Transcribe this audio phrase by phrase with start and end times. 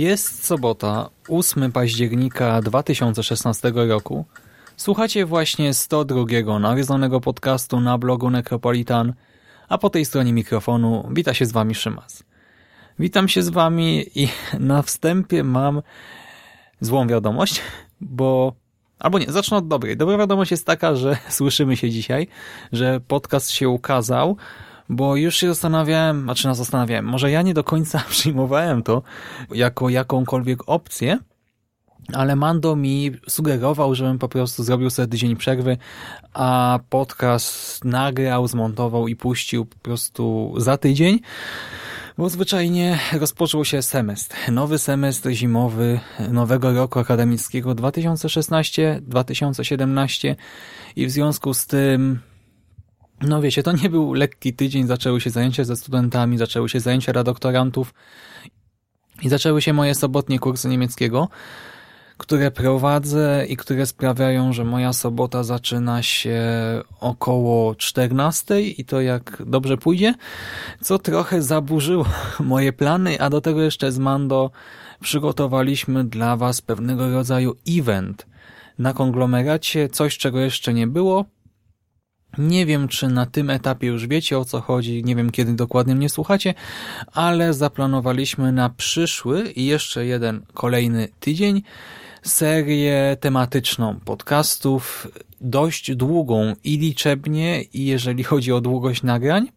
[0.00, 4.24] Jest sobota, 8 października 2016 roku.
[4.76, 9.12] Słuchacie właśnie 102 nawiedzonego podcastu na blogu Necropolitan,
[9.68, 12.22] a po tej stronie mikrofonu wita się z wami Szymas.
[12.98, 15.82] Witam się z wami i na wstępie mam
[16.80, 17.60] złą wiadomość,
[18.00, 18.52] bo...
[18.98, 19.96] Albo nie, zacznę od dobrej.
[19.96, 22.28] Dobra wiadomość jest taka, że słyszymy się dzisiaj,
[22.72, 24.36] że podcast się ukazał,
[24.90, 29.02] bo już się zastanawiałem, znaczy nas zastanawiałem, może ja nie do końca przyjmowałem to
[29.50, 31.18] jako jakąkolwiek opcję,
[32.12, 35.76] ale Mando mi sugerował, żebym po prostu zrobił sobie tydzień przerwy,
[36.34, 41.20] a podcast nagrał, zmontował i puścił po prostu za tydzień,
[42.18, 44.36] bo zwyczajnie rozpoczął się semestr.
[44.52, 46.00] Nowy semestr zimowy
[46.30, 50.34] nowego roku akademickiego 2016-2017
[50.96, 52.20] i w związku z tym
[53.22, 57.12] no wiecie, to nie był lekki tydzień, zaczęły się zajęcia ze studentami, zaczęły się zajęcia
[57.12, 57.94] dla doktorantów
[59.22, 61.28] i zaczęły się moje sobotnie kursy niemieckiego,
[62.16, 66.42] które prowadzę i które sprawiają, że moja sobota zaczyna się
[67.00, 70.14] około 14 i to jak dobrze pójdzie,
[70.80, 72.06] co trochę zaburzyło
[72.40, 74.50] moje plany, a do tego jeszcze z Mando
[75.00, 78.26] przygotowaliśmy dla Was pewnego rodzaju event
[78.78, 81.24] na konglomeracie, coś czego jeszcze nie było,
[82.38, 85.94] nie wiem, czy na tym etapie już wiecie o co chodzi, nie wiem kiedy dokładnie
[85.94, 86.54] mnie słuchacie,
[87.12, 91.62] ale zaplanowaliśmy na przyszły i jeszcze jeden kolejny tydzień
[92.22, 95.08] serię tematyczną podcastów,
[95.40, 99.48] dość długą i liczebnie, i jeżeli chodzi o długość nagrań.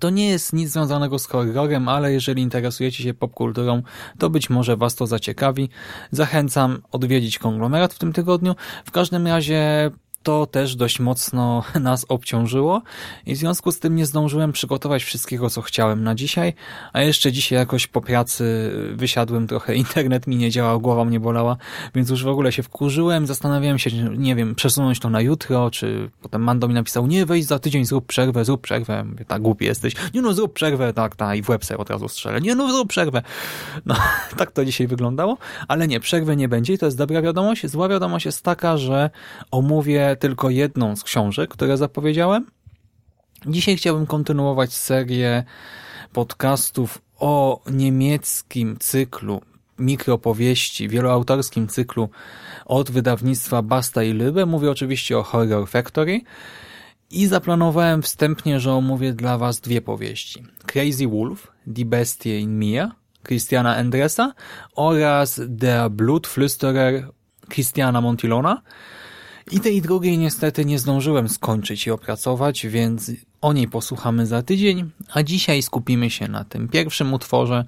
[0.00, 3.82] To nie jest nic związanego z horrorem, ale jeżeli interesujecie się popkulturą,
[4.18, 5.68] to być może Was to zaciekawi.
[6.10, 8.54] Zachęcam odwiedzić konglomerat w tym tygodniu.
[8.84, 9.90] W każdym razie
[10.26, 12.82] to też dość mocno nas obciążyło
[13.26, 16.54] i w związku z tym nie zdążyłem przygotować wszystkiego, co chciałem na dzisiaj,
[16.92, 21.56] a jeszcze dzisiaj jakoś po pracy wysiadłem trochę, internet mi nie działał, głowa mnie bolała,
[21.94, 26.10] więc już w ogóle się wkurzyłem, zastanawiałem się, nie wiem, przesunąć to na jutro, czy
[26.22, 29.64] potem Mando mi napisał, nie, wejdź za tydzień, zrób przerwę, zrób przerwę, mówię, tak głupi
[29.64, 32.72] jesteś, nie no, zrób przerwę, tak, tak, i w łeb od razu strzelę, nie no,
[32.72, 33.22] zrób przerwę.
[33.86, 33.94] No,
[34.38, 35.38] tak to dzisiaj wyglądało,
[35.68, 37.66] ale nie, przerwy nie będzie i to jest dobra wiadomość.
[37.66, 39.10] Zła wiadomość jest taka, że
[39.50, 42.46] omówię tylko jedną z książek, które zapowiedziałem.
[43.46, 45.44] Dzisiaj chciałbym kontynuować serię
[46.12, 49.40] podcastów o niemieckim cyklu
[49.78, 52.08] mikropowieści, wieloautorskim cyklu
[52.64, 54.46] od wydawnictwa Basta i Lybe.
[54.46, 56.20] Mówię oczywiście o Horror Factory.
[57.10, 60.44] I zaplanowałem wstępnie, że omówię dla Was dwie powieści.
[60.66, 62.88] Crazy Wolf, Die Bestie in Mir,
[63.26, 64.32] Christiana Endresa
[64.76, 67.02] oraz Der Blutflüsterer
[67.48, 68.62] Christiana Montilona,
[69.50, 74.90] i tej drugiej niestety nie zdążyłem skończyć i opracować, więc o niej posłuchamy za tydzień,
[75.12, 77.64] a dzisiaj skupimy się na tym pierwszym utworze,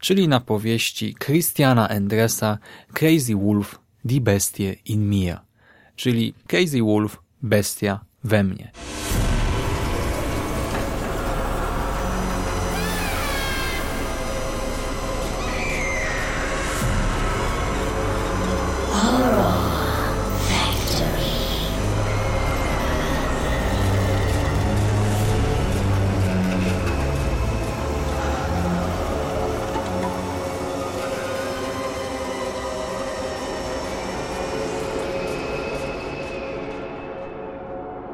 [0.00, 2.58] czyli na powieści Christiana Endresa
[2.92, 5.36] Crazy Wolf, Die Bestie in Mir,
[5.96, 8.72] czyli Crazy Wolf, bestia we mnie.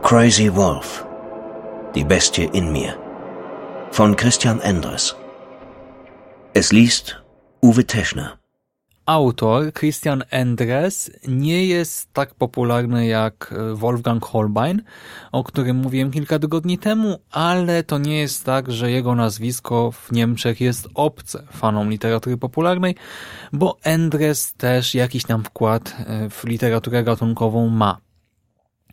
[0.07, 1.05] Crazy Wolf.
[1.97, 2.95] Die Bestie in mir.
[3.91, 5.17] Von Christian Endres.
[6.55, 7.17] Es liest
[7.61, 8.39] Uwe Teschner.
[9.07, 14.83] autor, Christian Endres, nie jest tak popularny jak Wolfgang Holbein,
[15.33, 20.13] o którym mówiłem kilka tygodni temu, ale to nie jest tak, że jego nazwisko w
[20.13, 22.95] Niemczech jest obce fanom literatury popularnej,
[23.53, 28.06] bo Endres też jakiś tam wkład e, w literaturę gatunkową ma.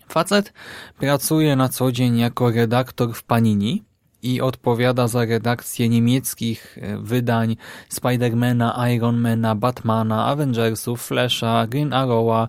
[0.08, 0.54] Facet
[1.00, 3.84] pracuje na co dzień jako redaktor w Panini,
[4.24, 7.56] i odpowiada za redakcję niemieckich e, wydań
[7.90, 12.48] Spidermana, Ironmana, Batmana, Avengersów, Flasha, Green Arrowa,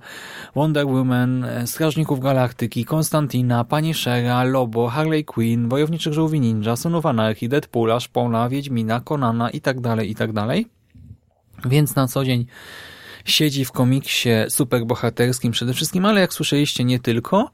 [0.55, 7.49] Wonder Woman, e, Strażników Galaktyki, Konstantina, Punishera, Lobo, Harley Quinn, Wojowniczych Żółwi Ninja, Sonów Anarchii,
[7.49, 10.33] Deadpoola, Szpona, Wiedźmina, Konana itd., tak itd.
[10.33, 10.65] Tak
[11.71, 12.47] Więc na co dzień
[13.25, 17.51] siedzi w komiksie superbohaterskim przede wszystkim, ale jak słyszeliście nie tylko,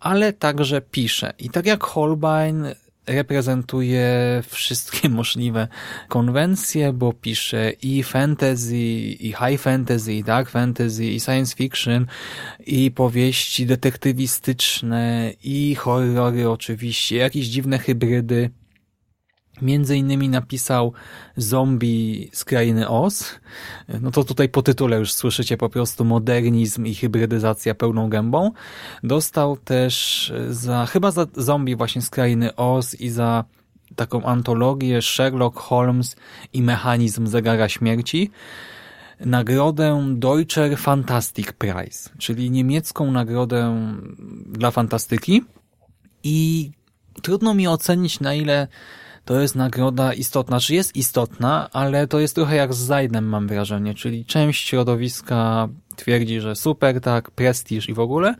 [0.00, 1.32] ale także pisze.
[1.38, 2.74] I tak jak Holbein
[3.06, 5.68] reprezentuje wszystkie możliwe
[6.08, 12.06] konwencje, bo pisze i fantasy, i high fantasy, i dark fantasy, i science fiction,
[12.66, 18.50] i powieści detektywistyczne, i horrory oczywiście, jakieś dziwne hybrydy.
[19.62, 20.92] Między innymi napisał
[21.36, 23.40] Zombie z krainy Oz.
[24.00, 28.50] No to tutaj po tytule już słyszycie po prostu modernizm i hybrydyzacja pełną gębą.
[29.02, 33.44] Dostał też za, chyba za Zombie właśnie z krainy Oz i za
[33.96, 36.16] taką antologię Sherlock Holmes
[36.52, 38.30] i mechanizm zegara śmierci
[39.20, 43.86] nagrodę Deutscher Fantastic Prize, czyli niemiecką nagrodę
[44.46, 45.42] dla fantastyki
[46.24, 46.70] i
[47.22, 48.68] trudno mi ocenić na ile
[49.24, 50.60] to jest nagroda istotna.
[50.60, 55.68] Czy jest istotna, ale to jest trochę jak z Zajdem mam wrażenie, czyli część środowiska
[55.96, 58.34] twierdzi, że super, tak, prestiż i w ogóle.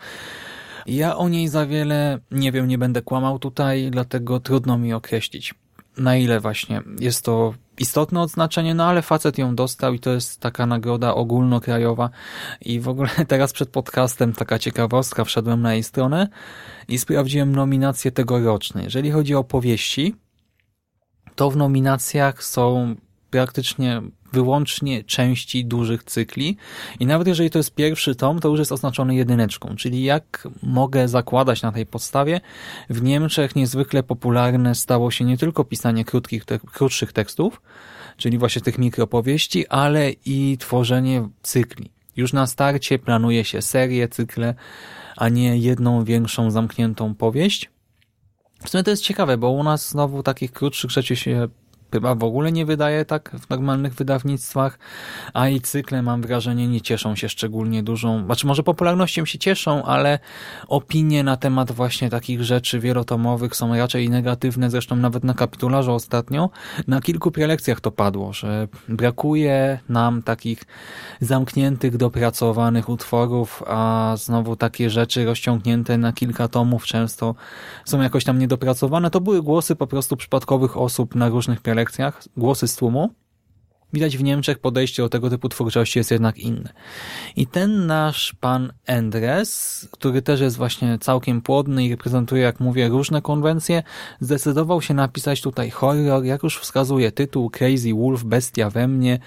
[0.87, 5.55] Ja o niej za wiele nie wiem, nie będę kłamał tutaj, dlatego trudno mi określić,
[5.97, 10.41] na ile właśnie jest to istotne odznaczenie, no ale facet ją dostał i to jest
[10.41, 12.11] taka nagroda ogólnokrajowa
[12.61, 16.29] i w ogóle teraz przed podcastem taka ciekawostka, wszedłem na jej stronę
[16.89, 18.85] i sprawdziłem nominacje tegoroczne.
[18.85, 20.15] Jeżeli chodzi o powieści,
[21.37, 22.97] to w nominacjach są
[23.31, 24.03] praktycznie
[24.33, 26.57] wyłącznie części dużych cykli
[27.01, 31.09] i nawet jeżeli to jest pierwszy tom, to już jest oznaczony jedyneczką, czyli jak mogę
[31.09, 32.41] zakładać na tej podstawie,
[32.91, 37.63] w Niemczech niezwykle popularne stało się nie tylko pisanie krótkich, te, krótszych tekstów,
[38.17, 41.91] czyli właśnie tych mikropowieści, ale i tworzenie cykli.
[42.17, 44.55] Już na starcie planuje się serię, cykle,
[45.17, 47.74] a nie jedną większą zamkniętą powieść.
[48.65, 51.49] W sumie to jest ciekawe, bo u nas znowu takich krótszych rzeczy się
[51.95, 54.79] chyba w ogóle nie wydaje tak w normalnych wydawnictwach,
[55.35, 59.83] a i cykle mam wrażenie nie cieszą się szczególnie dużą, znaczy może popularnością się cieszą,
[59.85, 60.19] ale
[60.69, 66.51] opinie na temat właśnie takich rzeczy wielotomowych są raczej negatywne, zresztą nawet na kapitularzu ostatnio
[66.87, 70.63] na kilku prelekcjach to padło, że brakuje nam takich
[71.21, 77.35] zamkniętych, dopracowanych utworów, a znowu takie rzeczy rozciągnięte na kilka tomów często
[77.85, 79.11] są jakoś tam niedopracowane.
[79.11, 83.11] To były głosy po prostu przypadkowych osób na różnych prelekcjach lekcjach, głosy z tłumu,
[83.93, 86.73] widać w Niemczech podejście do tego typu twórczości jest jednak inne.
[87.37, 92.89] I ten nasz pan Endres, który też jest właśnie całkiem płodny i reprezentuje, jak mówię,
[92.89, 93.83] różne konwencje,
[94.21, 99.19] zdecydował się napisać tutaj horror, jak już wskazuje tytuł Crazy Wolf, Bestia we mnie,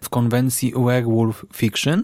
[0.00, 2.02] w konwencji Werewolf Fiction.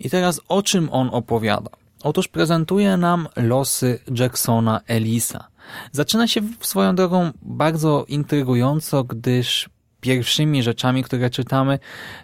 [0.00, 1.70] I teraz o czym on opowiada?
[2.02, 5.48] Otóż prezentuje nam losy Jacksona Elisa,
[5.92, 11.78] Zaczyna się swoją drogą bardzo intrygująco, gdyż pierwszymi rzeczami, które czytamy,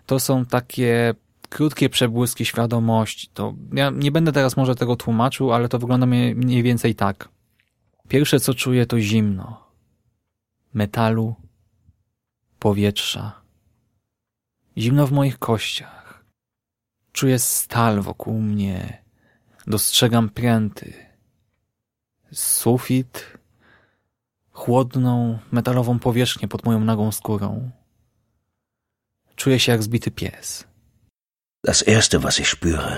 [0.06, 1.14] to są takie
[1.48, 3.28] krótkie przebłyski świadomości.
[3.34, 7.28] To ja nie będę teraz może tego tłumaczył, ale to wygląda mniej więcej tak.
[8.08, 9.70] Pierwsze co czuję to zimno.
[10.74, 11.34] Metalu,
[12.58, 13.40] powietrza.
[14.78, 16.24] Zimno w moich kościach.
[17.12, 19.02] Czuję stal wokół mnie.
[19.66, 21.09] Dostrzegam pręty
[22.32, 23.38] sufit,
[24.52, 27.70] chłodną, metalową powierzchnię pod moją nagą skórą.
[29.36, 30.64] Czuję się jak zbity pies.
[31.64, 32.96] Das erste, was ich spüre,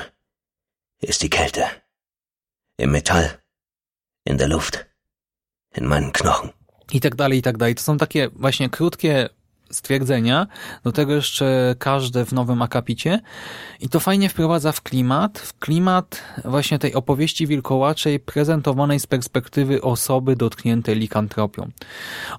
[1.02, 1.64] ist die Kälte.
[2.78, 3.28] Im Metall,
[4.26, 4.86] in der Luft,
[5.76, 6.50] in meinen Knochen.
[6.92, 7.74] I tak dalej, i tak dalej.
[7.74, 9.28] To są takie właśnie krótkie
[9.72, 10.46] stwierdzenia,
[10.84, 13.20] do tego jeszcze każde w nowym akapicie
[13.80, 19.82] i to fajnie wprowadza w klimat, w klimat właśnie tej opowieści wilkołaczej prezentowanej z perspektywy
[19.82, 21.70] osoby dotkniętej likantropią.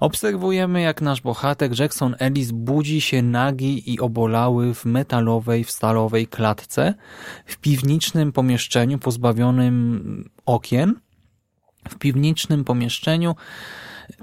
[0.00, 6.26] Obserwujemy jak nasz bohater Jackson Ellis budzi się nagi i obolały w metalowej, w stalowej
[6.26, 6.94] klatce,
[7.46, 10.94] w piwnicznym pomieszczeniu pozbawionym okien,
[11.88, 13.34] w piwnicznym pomieszczeniu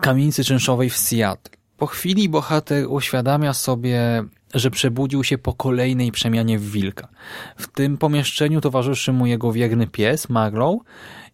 [0.01, 4.23] kamienicy czynszowej w Seattle Po chwili bohater uświadamia sobie,
[4.53, 7.07] że przebudził się po kolejnej przemianie w wilka.
[7.57, 10.79] W tym pomieszczeniu towarzyszy mu jego wierny pies, Marlow,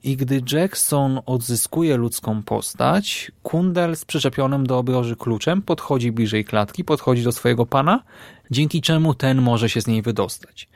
[0.04, 6.84] i gdy Jackson odzyskuje ludzką postać, Kundel z przyczepionym do obroży kluczem podchodzi bliżej klatki,
[6.84, 8.04] podchodzi do swojego pana,
[8.52, 10.68] dzięki czemu ten może się z niej wydostać.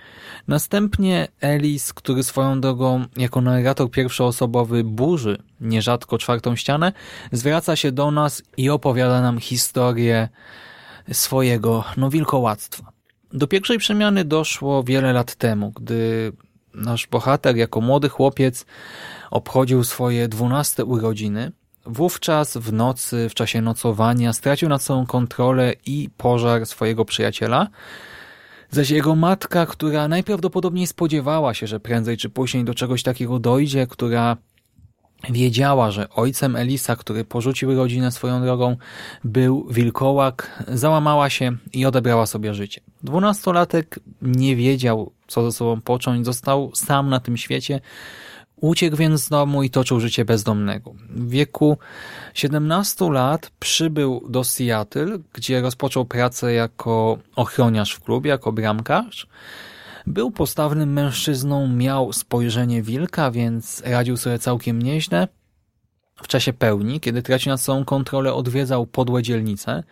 [0.48, 6.92] Następnie Ellis, który swoją drogą jako narrator pierwszoosobowy burzy nierzadko czwartą ścianę,
[7.32, 10.30] zwraca się do nas i opowiada nam historię
[11.12, 12.92] swojego no, wilkołactwa.
[13.34, 16.32] Do pierwszej przemiany doszło wiele lat temu, gdy
[16.74, 18.66] nasz bohater jako młody chłopiec
[19.32, 21.52] obchodził swoje dwunaste urodziny.
[21.86, 27.68] Wówczas w nocy, w czasie nocowania stracił nad sobą kontrolę i pożar swojego przyjaciela,
[28.70, 33.88] zaś jego matka, która najprawdopodobniej spodziewała się, że prędzej czy później do czegoś takiego dojdzie,
[33.88, 34.38] która
[35.30, 38.78] wiedziała, że ojcem Elisa, który porzucił rodzinę swoją drogą,
[39.24, 42.82] był wilkołak, załamała się i odebrała sobie życie.
[43.04, 47.80] Dwunastolatek nie wiedział, co ze sobą począć, został sam na tym świecie,
[48.62, 50.94] Uciekł więc z domu i toczył życie bezdomnego.
[51.10, 51.78] W wieku
[52.34, 59.28] 17 lat przybył do Seattle, gdzie rozpoczął pracę jako ochroniarz w klubie, jako bramkarz.
[60.08, 65.28] Był postawnym mężczyzną, miał spojrzenie wilka, więc radził sobie całkiem nieźle.
[66.22, 69.84] W czasie pełni, kiedy tracił nad sobą kontrolę, odwiedzał podłe dzielnice,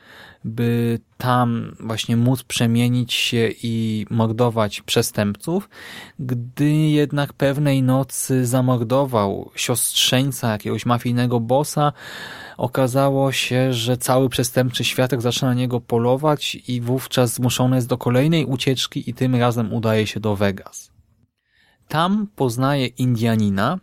[0.43, 5.69] by tam właśnie móc przemienić się i mordować przestępców.
[6.19, 11.93] Gdy jednak pewnej nocy zamordował siostrzeńca jakiegoś mafijnego bossa,
[12.57, 17.98] okazało się, że cały przestępczy światek zaczyna na niego polować i wówczas zmuszony jest do
[17.98, 20.91] kolejnej ucieczki i tym razem udaje się do Vegas.
[21.88, 23.79] Tam poznaje Indianina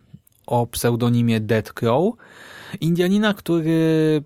[0.47, 2.17] o pseudonimie Dead Crow,
[2.81, 4.23] Indianina, który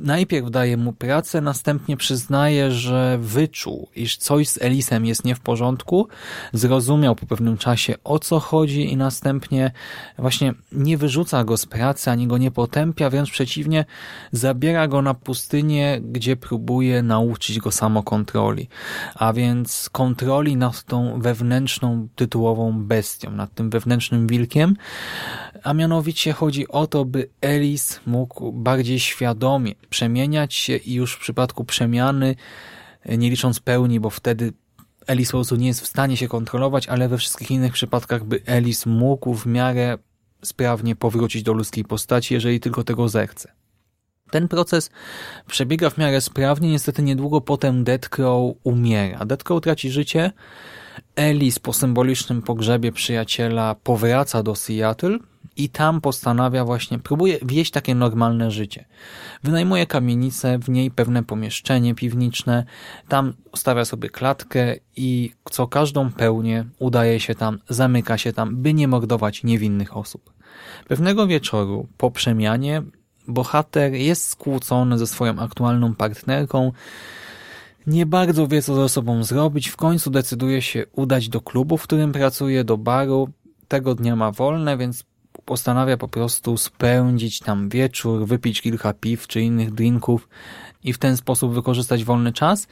[0.00, 5.40] najpierw daje mu pracę, następnie przyznaje, że wyczuł, iż coś z Elisem jest nie w
[5.40, 6.08] porządku,
[6.52, 9.70] zrozumiał po pewnym czasie o co chodzi i następnie
[10.18, 13.84] właśnie nie wyrzuca go z pracy, ani go nie potępia, wręcz przeciwnie,
[14.32, 18.68] zabiera go na pustynię, gdzie próbuje nauczyć go samokontroli,
[19.14, 24.76] a więc kontroli nad tą wewnętrzną tytułową bestią, nad tym wewnętrznym wilkiem,
[25.62, 31.20] a mianowicie chodzi o to, by Elis mógł bardziej świadomie przemieniać się i już w
[31.20, 32.34] przypadku przemiany,
[33.08, 34.52] nie licząc pełni, bo wtedy
[35.06, 38.42] Elis po prostu nie jest w stanie się kontrolować, ale we wszystkich innych przypadkach by
[38.46, 39.98] Elis mógł w miarę
[40.42, 43.52] sprawnie powrócić do ludzkiej postaci, jeżeli tylko tego zechce.
[44.30, 44.90] Ten proces
[45.46, 49.24] przebiega w miarę sprawnie, niestety niedługo potem Deathcrow umiera.
[49.24, 50.32] Deathcrow traci życie,
[51.16, 55.18] Elis po symbolicznym pogrzebie przyjaciela powraca do Seattle,
[55.60, 58.84] i tam postanawia właśnie, próbuje wieść takie normalne życie.
[59.42, 62.64] Wynajmuje kamienicę, w niej pewne pomieszczenie piwniczne,
[63.08, 68.74] tam stawia sobie klatkę i co każdą pełnię udaje się tam, zamyka się tam, by
[68.74, 70.32] nie mordować niewinnych osób.
[70.88, 72.82] Pewnego wieczoru po przemianie
[73.28, 76.72] bohater jest skłócony ze swoją aktualną partnerką,
[77.86, 79.68] nie bardzo wie, co ze sobą zrobić.
[79.68, 83.28] W końcu decyduje się udać do klubu, w którym pracuje, do baru.
[83.68, 85.04] Tego dnia ma wolne, więc
[85.44, 90.28] postanawia po prostu spędzić tam wieczór, wypić kilka piw czy innych drinków
[90.84, 92.68] i w ten sposób wykorzystać wolny czas.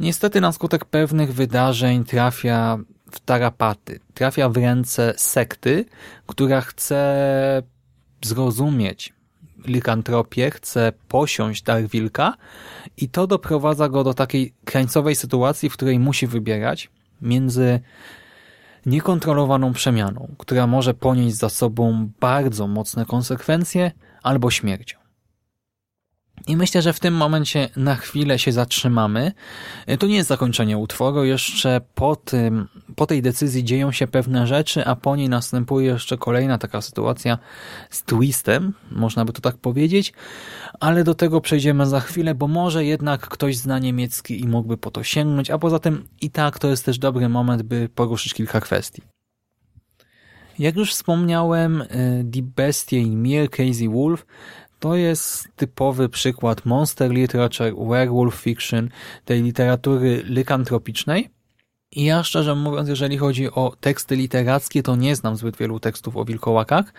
[0.00, 2.78] Niestety na skutek pewnych wydarzeń trafia
[3.10, 4.00] w tarapaty.
[4.14, 5.84] Trafia w ręce sekty,
[6.26, 7.62] która chce
[8.22, 9.12] zrozumieć
[9.66, 12.34] likantropię, chce posiąść dar wilka
[12.96, 16.90] i to doprowadza go do takiej krańcowej sytuacji, w której musi wybierać
[17.22, 17.80] między
[18.86, 23.90] niekontrolowaną przemianą, która może ponieść za sobą bardzo mocne konsekwencje
[24.22, 25.01] albo śmiercią.
[26.46, 29.32] I myślę, że w tym momencie na chwilę się zatrzymamy.
[29.98, 34.86] To nie jest zakończenie utworu, jeszcze po, tym, po tej decyzji dzieją się pewne rzeczy,
[34.86, 37.38] a po niej następuje jeszcze kolejna taka sytuacja
[37.90, 40.12] z twistem, można by to tak powiedzieć,
[40.80, 44.90] ale do tego przejdziemy za chwilę, bo może jednak ktoś zna niemiecki i mógłby po
[44.90, 48.60] to sięgnąć, a poza tym i tak to jest też dobry moment, by poruszyć kilka
[48.60, 49.02] kwestii.
[50.58, 51.86] Jak już wspomniałem, y,
[52.24, 54.26] Die Bestie in Mir, Crazy Wolf
[54.82, 58.88] to jest typowy przykład monster literature, werewolf fiction,
[59.24, 61.30] tej literatury lykantropicznej,
[61.96, 66.24] ja szczerze mówiąc, jeżeli chodzi o teksty literackie, to nie znam zbyt wielu tekstów o
[66.24, 66.92] wilkołakach,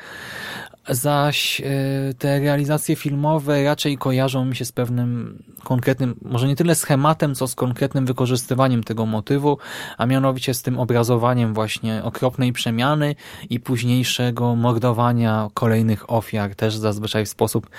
[0.90, 6.76] zaś e, te realizacje filmowe raczej kojarzą mi się z pewnym konkretnym, może nie tyle
[6.76, 9.58] schematem, co z konkretnym wykorzystywaniem tego motywu,
[9.98, 13.16] a mianowicie z tym obrazowaniem właśnie okropnej przemiany
[13.50, 17.70] i późniejszego mordowania kolejnych ofiar, też zazwyczaj w sposób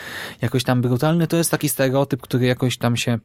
[0.43, 1.27] jakoś tam brutalny.
[1.27, 3.19] To jest taki stereotyp, który jakoś tam się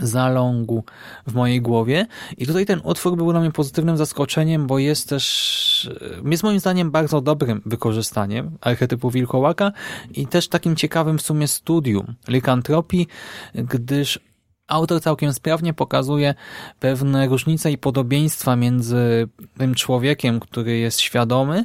[0.00, 0.84] zalągł
[1.26, 2.06] w mojej głowie.
[2.38, 5.90] I tutaj ten utwór był dla mnie pozytywnym zaskoczeniem, bo jest też,
[6.24, 9.72] jest moim zdaniem bardzo dobrym wykorzystaniem archetypu wilkołaka
[10.14, 13.06] i też takim ciekawym w sumie studium likantropii,
[13.54, 14.20] gdyż
[14.68, 16.34] autor całkiem sprawnie pokazuje
[16.80, 21.64] pewne różnice i podobieństwa między tym człowiekiem, który jest świadomy,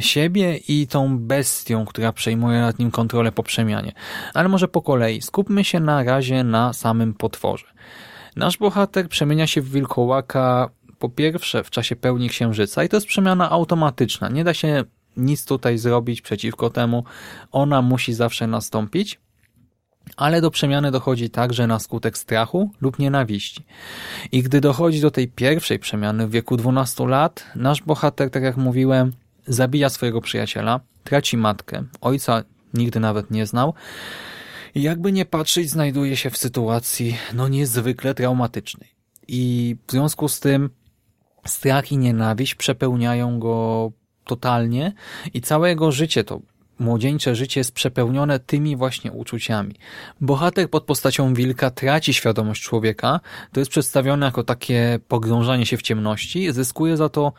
[0.00, 3.92] siebie i tą bestią, która przejmuje nad nim kontrolę po przemianie.
[4.34, 5.22] Ale może po kolei.
[5.22, 7.66] Skupmy się na razie na samym potworze.
[8.36, 13.06] Nasz bohater przemienia się w wilkołaka po pierwsze w czasie pełni księżyca i to jest
[13.06, 14.28] przemiana automatyczna.
[14.28, 14.84] Nie da się
[15.16, 17.04] nic tutaj zrobić przeciwko temu.
[17.52, 19.20] Ona musi zawsze nastąpić.
[20.16, 23.64] Ale do przemiany dochodzi także na skutek strachu lub nienawiści.
[24.32, 28.56] I gdy dochodzi do tej pierwszej przemiany w wieku 12 lat, nasz bohater, tak jak
[28.56, 29.12] mówiłem,
[29.46, 32.44] zabija swojego przyjaciela, traci matkę, ojca
[32.74, 33.74] nigdy nawet nie znał
[34.74, 38.88] i jakby nie patrzeć znajduje się w sytuacji no niezwykle traumatycznej.
[39.28, 40.70] I w związku z tym
[41.46, 43.92] strach i nienawiść przepełniają go
[44.24, 44.92] totalnie
[45.34, 46.40] i całe jego życie to
[46.82, 49.74] młodzieńcze życie jest przepełnione tymi właśnie uczuciami.
[50.20, 53.20] Bohater pod postacią wilka traci świadomość człowieka,
[53.52, 57.32] to jest przedstawione jako takie pogrążanie się w ciemności, zyskuje za to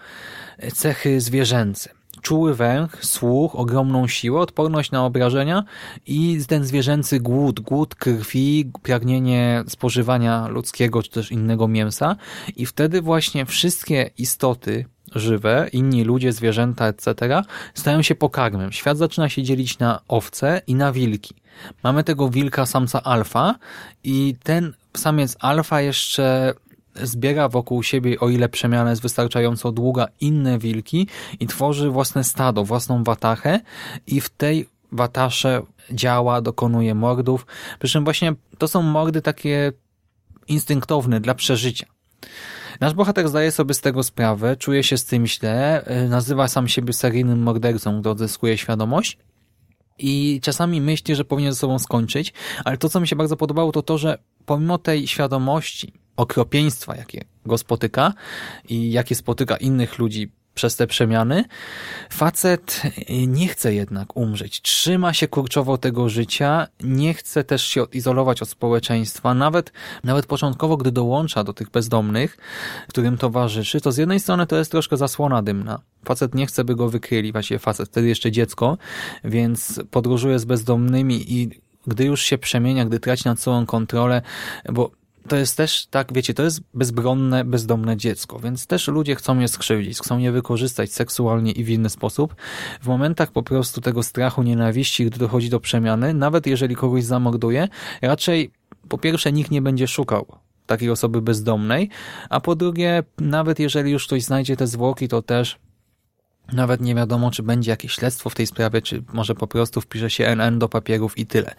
[0.73, 1.89] cechy zwierzęce.
[2.21, 5.63] Czuły węch, słuch, ogromną siłę, odporność na obrażenia
[6.07, 12.15] i ten zwierzęcy głód, głód krwi, pragnienie spożywania ludzkiego czy też innego mięsa
[12.55, 17.41] i wtedy właśnie wszystkie istoty żywe, inni ludzie, zwierzęta, etc.
[17.73, 18.71] stają się pokarmem.
[18.71, 21.35] Świat zaczyna się dzielić na owce i na wilki.
[21.83, 23.55] Mamy tego wilka samca alfa
[24.03, 26.53] i ten samiec alfa jeszcze
[26.95, 31.07] zbiera wokół siebie, o ile przemiana jest wystarczająco długa, inne wilki
[31.39, 33.59] i tworzy własne stado, własną watachę
[34.07, 35.61] i w tej watasze
[35.91, 37.45] działa, dokonuje mordów.
[37.79, 39.71] Przy czym właśnie to są mordy takie
[40.47, 41.85] instynktowne dla przeżycia.
[42.79, 46.67] Nasz bohater zdaje sobie z tego sprawę, czuje się z tym źle, y, nazywa sam
[46.67, 49.17] siebie seryjnym mordercą, gdy odzyskuje świadomość
[49.97, 52.33] i czasami myśli, że powinien ze sobą skończyć,
[52.65, 57.25] ale to, co mi się bardzo podobało, to to, że pomimo tej świadomości, okropieństwa, jakie
[57.45, 58.13] go spotyka
[58.69, 61.45] i jakie spotyka innych ludzi przez te przemiany,
[62.09, 62.81] facet
[63.27, 64.61] nie chce jednak umrzeć.
[64.61, 69.33] Trzyma się kurczowo tego życia, nie chce też się odizolować od społeczeństwa.
[69.33, 69.71] Nawet,
[70.03, 72.37] nawet początkowo, gdy dołącza do tych bezdomnych,
[72.87, 75.79] którym towarzyszy, to z jednej strony to jest troszkę zasłona dymna.
[76.05, 78.77] Facet nie chce, by go wykryli, właściwie facet, wtedy jeszcze dziecko,
[79.23, 81.49] więc podróżuje z bezdomnymi i
[81.87, 84.21] gdy już się przemienia, gdy traci nad sobą kontrolę,
[84.69, 84.91] bo
[85.27, 89.47] to jest też, tak, wiecie, to jest bezbronne, bezdomne dziecko, więc też ludzie chcą je
[89.47, 92.35] skrzywdzić, chcą je wykorzystać seksualnie i w inny sposób.
[92.81, 97.67] W momentach po prostu tego strachu, nienawiści, gdy dochodzi do przemiany, nawet jeżeli kogoś zamorduje,
[98.01, 98.51] raczej
[98.89, 100.25] po pierwsze nikt nie będzie szukał
[100.65, 101.89] takiej osoby bezdomnej,
[102.29, 105.59] a po drugie, nawet jeżeli już ktoś znajdzie te zwłoki, to też
[106.53, 110.09] nawet nie wiadomo, czy będzie jakieś śledztwo w tej sprawie, czy może po prostu wpisze
[110.09, 111.55] się NN do papierów i tyle.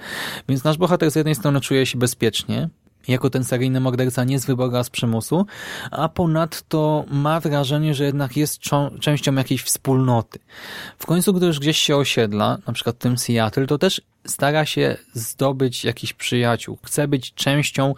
[0.48, 2.68] Więc nasz bohater z jednej strony czuje się bezpiecznie,
[3.08, 5.46] jako ten seryjny morderca nie z wyboru, z przymusu,
[5.90, 8.60] a ponadto ma wrażenie, że jednak jest
[9.00, 10.38] częścią jakiejś wspólnoty.
[10.98, 14.66] W końcu, gdy już gdzieś się osiedla, na przykład w tym Seattle, to też stara
[14.66, 16.78] się zdobyć jakiś przyjaciół.
[16.84, 17.94] Chce być częścią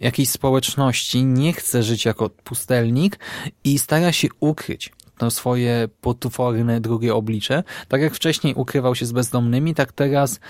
[0.00, 3.18] jakiejś społeczności, nie chce żyć jako pustelnik
[3.64, 7.62] i stara się ukryć to swoje potworne drugie oblicze.
[7.88, 10.40] Tak jak wcześniej ukrywał się z bezdomnymi, tak teraz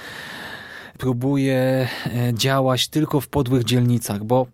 [0.99, 4.47] próbuje e, działać tylko w podłych dzielnicach, bo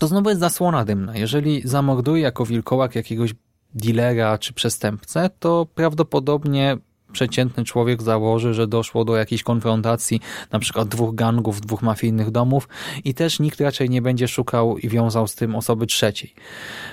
[0.00, 1.16] to znowu jest zasłona dymna.
[1.16, 3.34] Jeżeli zamorduje jako wilkołak jakiegoś
[3.74, 6.76] dealera czy przestępcę, to prawdopodobnie
[7.12, 10.20] przeciętny człowiek założy, że doszło do jakiejś konfrontacji
[10.52, 12.68] na przykład dwóch gangów, dwóch mafijnych domów
[13.04, 16.34] i też nikt raczej nie będzie szukał i wiązał z tym osoby trzeciej.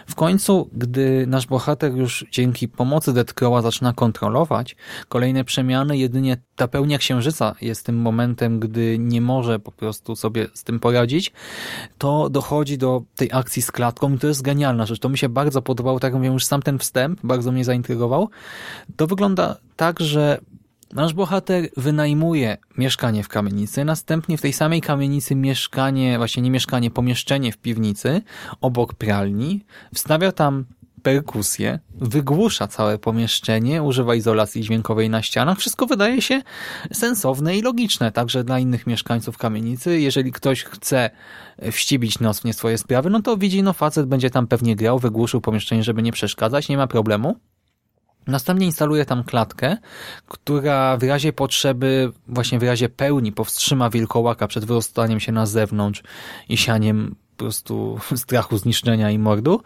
[0.07, 4.75] W końcu, gdy nasz bohater już dzięki pomocy Deathcrowa zaczyna kontrolować
[5.09, 10.47] kolejne przemiany, jedynie ta pełnia księżyca jest tym momentem, gdy nie może po prostu sobie
[10.53, 11.31] z tym poradzić,
[11.97, 14.99] to dochodzi do tej akcji z klatką i to jest genialna rzecz.
[14.99, 18.29] To mi się bardzo podobało, tak jak mówię, już sam ten wstęp bardzo mnie zaintrygował.
[18.95, 20.39] To wygląda tak, że
[20.93, 26.91] Nasz bohater wynajmuje mieszkanie w kamienicy, następnie w tej samej kamienicy mieszkanie, właśnie nie mieszkanie,
[26.91, 28.21] pomieszczenie w piwnicy
[28.61, 30.65] obok pralni, wstawia tam
[31.03, 35.59] perkusję, wygłusza całe pomieszczenie, używa izolacji dźwiękowej na ścianach.
[35.59, 36.41] Wszystko wydaje się
[36.91, 39.99] sensowne i logiczne, także dla innych mieszkańców kamienicy.
[39.99, 41.09] Jeżeli ktoś chce
[41.71, 44.99] wścibić nos w nie swoje sprawy, no to widzi, no facet będzie tam pewnie grał,
[44.99, 47.35] wygłuszył pomieszczenie, żeby nie przeszkadzać, nie ma problemu.
[48.27, 49.77] Następnie instaluje tam klatkę,
[50.27, 56.03] która w razie potrzeby, właśnie w razie pełni powstrzyma wilkołaka przed wyrostaniem się na zewnątrz
[56.49, 59.61] i sianiem po prostu strachu, zniszczenia i mordu.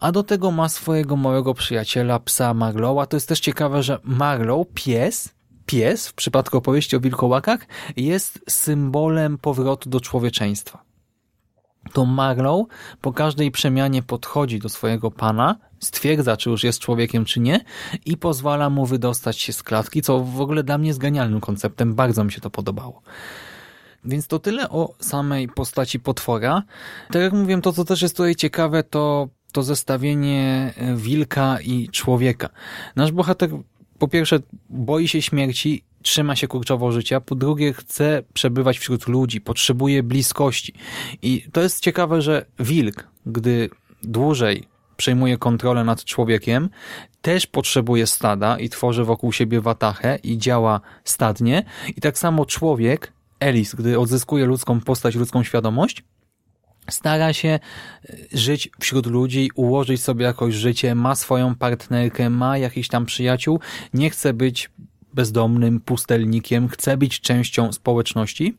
[0.00, 3.06] A do tego ma swojego małego przyjaciela, psa Marlowa.
[3.06, 5.34] To jest też ciekawe, że Marlow, pies,
[5.66, 10.91] pies w przypadku opowieści o wilkołakach jest symbolem powrotu do człowieczeństwa.
[11.92, 12.66] To Marlow
[13.00, 17.60] po każdej przemianie podchodzi do swojego pana, stwierdza, czy już jest człowiekiem, czy nie
[18.06, 21.94] i pozwala mu wydostać się z klatki, co w ogóle dla mnie jest genialnym konceptem.
[21.94, 23.02] Bardzo mi się to podobało.
[24.04, 26.62] Więc to tyle o samej postaci potwora.
[27.10, 32.48] Tak jak mówiłem, to co też jest tutaj ciekawe, to to zestawienie wilka i człowieka.
[32.96, 33.50] Nasz bohater
[33.98, 34.38] po pierwsze
[34.70, 40.74] boi się śmierci, trzyma się kurczowo życia, po drugie chce przebywać wśród ludzi, potrzebuje bliskości.
[41.22, 43.70] I to jest ciekawe, że wilk, gdy
[44.02, 46.68] dłużej przejmuje kontrolę nad człowiekiem,
[47.22, 51.64] też potrzebuje stada i tworzy wokół siebie watachę i działa stadnie.
[51.96, 56.04] I tak samo człowiek Elis, gdy odzyskuje ludzką postać, ludzką świadomość,
[56.90, 57.58] stara się e,
[58.32, 63.60] żyć wśród ludzi, ułożyć sobie jakoś życie, ma swoją partnerkę, ma jakiś tam przyjaciół,
[63.94, 64.70] nie chce być
[65.14, 68.56] bezdomnym pustelnikiem, chce być częścią społeczności.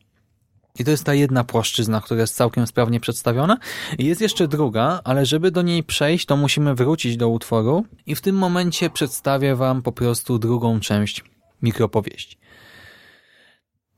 [0.80, 3.58] I to jest ta jedna płaszczyzna, która jest całkiem sprawnie przedstawiona.
[4.00, 8.22] Jest jeszcze druga, ale żeby do niej przejść, to musimy wrócić do utworu i w
[8.22, 11.24] tym momencie przedstawię Wam po prostu drugą część
[11.62, 12.38] mikropowieści.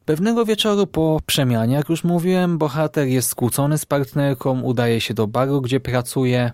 [0.05, 5.27] Pewnego wieczoru po przemianie, jak już mówiłem, bohater jest skłócony z partnerką, udaje się do
[5.27, 6.51] baru, gdzie pracuje.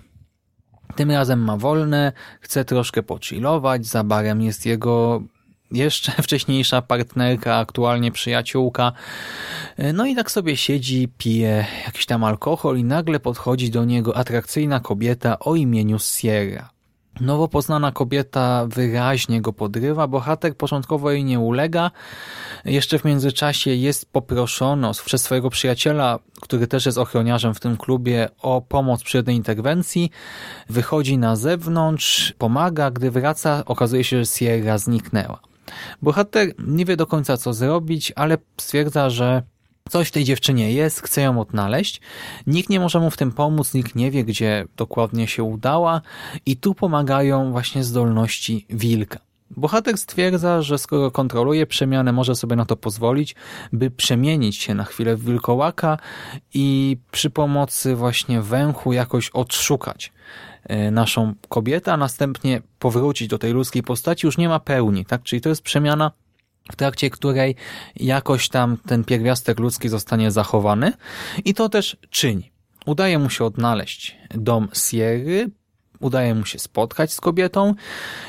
[0.96, 2.12] Tym razem ma wolne,
[2.42, 5.22] chce troszkę pochillować, za barem jest jego
[5.72, 8.92] jeszcze wcześniejsza partnerka, aktualnie przyjaciółka.
[9.94, 14.80] No i tak sobie siedzi, pije jakiś tam alkohol i nagle podchodzi do niego atrakcyjna
[14.80, 16.70] kobieta o imieniu Sierra.
[17.20, 21.92] Nowo poznana kobieta wyraźnie go podrywa, bohater początkowo jej nie ulega.
[22.66, 28.30] Jeszcze w międzyczasie jest poproszony przez swojego przyjaciela, który też jest ochroniarzem w tym klubie,
[28.42, 30.12] o pomoc przy jednej interwencji.
[30.70, 35.51] Wychodzi na zewnątrz, pomaga, gdy wraca, okazuje się, że Sierra zniknęła.
[36.02, 39.44] Bohater nie wie do końca co zrobić, ale stwierdza, że
[39.90, 42.02] Coś w tej dziewczynie jest, chce ją odnaleźć.
[42.48, 46.02] Nikt nie może mu w tym pomóc, nikt nie wie, gdzie dokładnie się udała
[46.46, 49.20] i tu pomagają właśnie zdolności wilka.
[49.58, 53.36] Bohater stwierdza, że skoro kontroluje przemianę, może sobie na to pozwolić,
[53.74, 55.98] by przemienić się na chwilę w wilkołaka
[56.54, 60.12] i przy pomocy właśnie węchu jakoś odszukać
[60.92, 64.26] naszą kobietę, a następnie powrócić do tej ludzkiej postaci.
[64.26, 65.24] Już nie ma pełni, tak?
[65.24, 66.12] Czyli to jest przemiana
[66.72, 67.56] w trakcie której
[67.96, 70.94] jakoś tam ten pierwiastek ludzki zostanie zachowany
[71.46, 72.52] i to też czyni.
[72.86, 75.50] Udaje mu się odnaleźć dom Sierry,
[76.00, 77.74] udaje mu się spotkać z kobietą,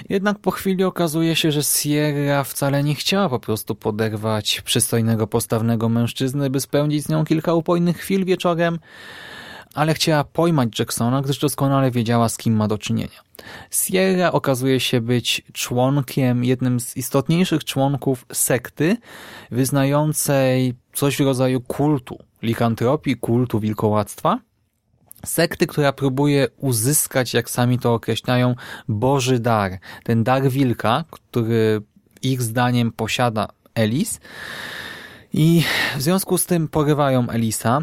[0.09, 5.89] jednak po chwili okazuje się, że Sierra wcale nie chciała po prostu poderwać przystojnego, postawnego
[5.89, 8.79] mężczyzny, by spędzić z nią kilka upojnych chwil wieczorem,
[9.75, 13.23] ale chciała pojmać Jacksona, gdyż doskonale wiedziała, z kim ma do czynienia.
[13.71, 18.97] Sierra okazuje się być członkiem, jednym z istotniejszych członków sekty
[19.51, 24.39] wyznającej coś w rodzaju kultu, likantropii, kultu wilkołactwa.
[25.25, 28.55] Sekty, która próbuje uzyskać, jak sami to określają,
[28.89, 29.79] Boży dar.
[30.05, 31.83] Ten dar wilka, który
[32.23, 34.21] ich zdaniem posiada Elis.
[35.33, 35.63] I
[35.97, 37.81] w związku z tym porywają Elisa,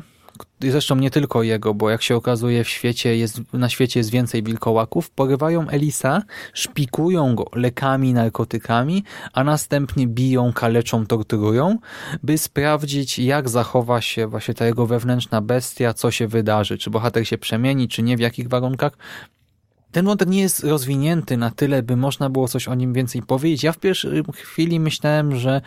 [0.62, 4.44] zresztą nie tylko jego, bo jak się okazuje w świecie jest, na świecie jest więcej
[4.44, 6.24] wilkołaków, porywają Elisa,
[6.54, 11.78] szpikują go lekami, narkotykami, a następnie biją, kaleczą, torturują,
[12.24, 17.28] by sprawdzić jak zachowa się właśnie ta jego wewnętrzna bestia, co się wydarzy, czy bohater
[17.28, 18.98] się przemieni, czy nie, w jakich warunkach.
[19.92, 23.64] Ten wątek nie jest rozwinięty na tyle, by można było coś o nim więcej powiedzieć.
[23.64, 25.62] Ja w pierwszej chwili myślałem, że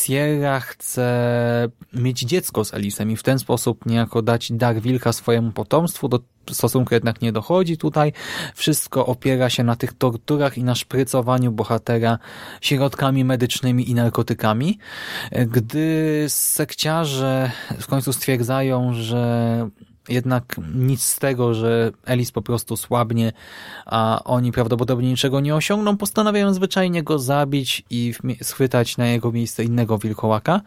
[0.00, 5.52] Sierra chce mieć dziecko z Elisem i w ten sposób niejako dać dar wilka swojemu
[5.52, 6.08] potomstwu.
[6.08, 8.12] Do stosunku jednak nie dochodzi tutaj.
[8.54, 12.18] Wszystko opiera się na tych torturach i na szprycowaniu bohatera
[12.60, 14.78] środkami medycznymi i narkotykami.
[15.32, 19.68] Gdy sekciarze w końcu stwierdzają, że
[20.08, 23.32] jednak nic z tego, że Elis po prostu słabnie,
[23.86, 29.64] a oni prawdopodobnie niczego nie osiągną, postanawiają zwyczajnie go zabić i schwytać na jego miejsce
[29.64, 30.60] innego wilkołaka.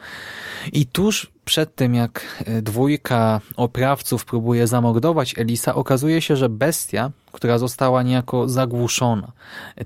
[0.73, 7.11] I tuż przed tym, jak e, dwójka oprawców próbuje zamordować Elisa, okazuje się, że bestia,
[7.31, 9.31] która została niejako zagłuszona,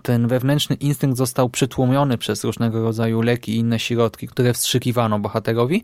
[0.02, 5.84] ten wewnętrzny instynkt został przytłumiony przez różnego rodzaju leki i inne środki, które wstrzykiwano bohaterowi,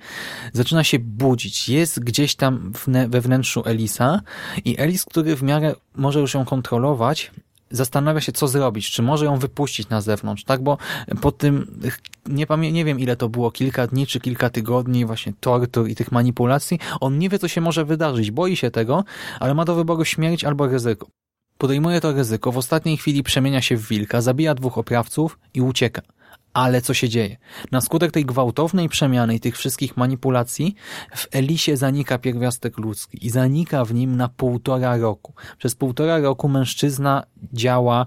[0.54, 1.70] zaczyna się budzić.
[1.70, 2.74] Jest gdzieś tam
[3.08, 4.22] we wnętrzu Elisa
[4.66, 7.32] i Elis, który w miarę może już ją kontrolować,
[7.72, 10.78] zastanawia się, co zrobić, czy może ją wypuścić na zewnątrz, tak, bo
[11.22, 11.80] po tym,
[12.28, 15.96] nie, pamię nie wiem ile to było, kilka dni czy kilka tygodni właśnie tortur i
[15.96, 19.04] tych manipulacji, on nie wie, co się może wydarzyć, boi się tego,
[19.40, 21.08] ale ma do wyboru śmierć albo ryzyko.
[21.58, 26.02] Podejmuje to ryzyko, w ostatniej chwili przemienia się w wilka, zabija dwóch oprawców i ucieka.
[26.54, 27.38] Ale co się dzieje?
[27.72, 30.76] Na skutek tej gwałtownej przemiany i tych wszystkich manipulacji
[31.16, 35.34] w Elisie zanika pierwiastek ludzki i zanika w nim na półtora roku.
[35.58, 38.06] Przez półtora roku mężczyzna działa,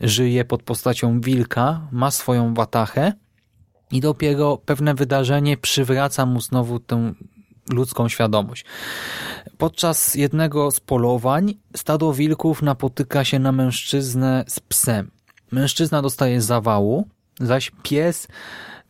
[0.00, 3.12] żyje pod postacią wilka, ma swoją watachę
[3.92, 7.12] i dopiero pewne wydarzenie przywraca mu znowu tę
[7.70, 8.64] ludzką świadomość.
[9.58, 15.10] Podczas jednego z polowań stado wilków napotyka się na mężczyznę z psem.
[15.52, 17.08] Mężczyzna dostaje zawału,
[17.40, 18.28] zaś pies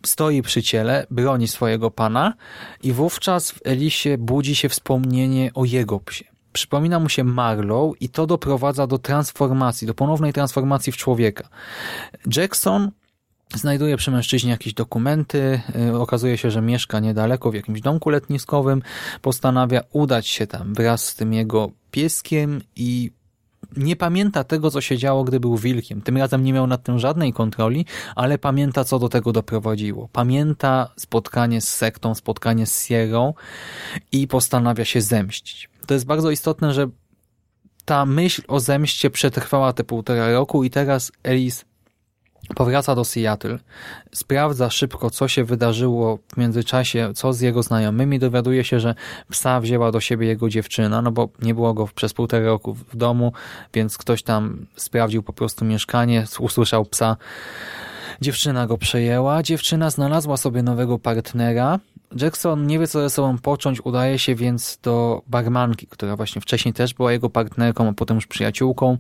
[0.06, 2.34] stoi przy ciele, broni swojego pana
[2.82, 6.24] i wówczas w Elisie budzi się wspomnienie o jego psie.
[6.52, 11.48] Przypomina mu się Marlow i to doprowadza do transformacji, do ponownej transformacji w człowieka.
[12.36, 12.90] Jackson
[13.54, 18.82] Znajduje przy mężczyźnie jakieś dokumenty, y, okazuje się, że mieszka niedaleko w jakimś domku letniskowym,
[19.22, 23.10] postanawia udać się tam wraz z tym jego pieskiem i
[23.76, 26.02] nie pamięta tego, co się działo, gdy był wilkiem.
[26.02, 30.08] Tym razem nie miał nad tym żadnej kontroli, ale pamięta, co do tego doprowadziło.
[30.12, 33.34] Pamięta spotkanie z sektą, spotkanie z Sierą
[34.12, 35.70] i postanawia się zemścić.
[35.86, 36.88] To jest bardzo istotne, że
[37.84, 41.64] ta myśl o zemście przetrwała te półtora roku i teraz Elis
[42.54, 43.58] Powraca do Seattle,
[44.12, 48.18] sprawdza szybko, co się wydarzyło w międzyczasie, co z jego znajomymi.
[48.18, 48.94] Dowiaduje się, że
[49.30, 52.96] psa wzięła do siebie jego dziewczyna, no bo nie było go przez półtora roku w
[52.96, 53.32] domu,
[53.74, 57.16] więc ktoś tam sprawdził po prostu mieszkanie, usłyszał psa.
[58.20, 61.78] Dziewczyna go przejęła, dziewczyna znalazła sobie nowego partnera.
[62.20, 66.74] Jackson nie wie, co ze sobą począć, udaje się więc do barmanki, która właśnie wcześniej
[66.74, 68.98] też była jego partnerką, a potem już przyjaciółką.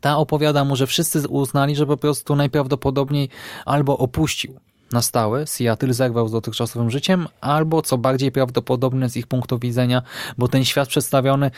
[0.00, 3.28] Ta opowiada mu, że wszyscy uznali, że po prostu najprawdopodobniej
[3.64, 4.60] albo opuścił
[4.92, 10.02] na stałe Seattle, zerwał z dotychczasowym życiem, albo co bardziej prawdopodobne z ich punktu widzenia,
[10.38, 11.50] bo ten świat przedstawiony,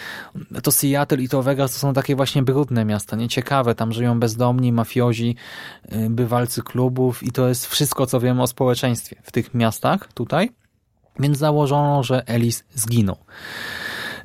[0.62, 4.72] to Seattle i to Vegas to są takie właśnie brudne miasta, nieciekawe, tam żyją bezdomni,
[4.72, 5.36] mafiozi,
[5.92, 10.50] y, bywalcy klubów i to jest wszystko, co wiemy o społeczeństwie w tych miastach tutaj,
[11.20, 13.16] więc założono, że Ellis zginął.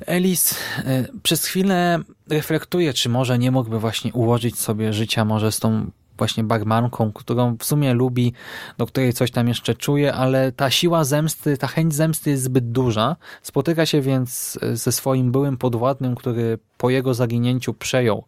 [0.06, 5.60] Elis e, przez chwilę reflektuje, czy może nie mógłby właśnie ułożyć sobie życia może z
[5.60, 8.32] tą właśnie barmanką, którą w sumie lubi,
[8.78, 12.72] do której coś tam jeszcze czuje, ale ta siła zemsty, ta chęć zemsty jest zbyt
[12.72, 13.16] duża.
[13.42, 18.24] Spotyka się więc e, ze swoim byłym podwładnym, który po jego zaginięciu przejął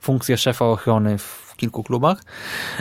[0.00, 2.22] funkcję szefa ochrony w kilku klubach.